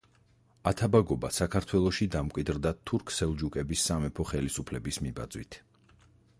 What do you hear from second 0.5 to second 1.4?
ათაბაგობა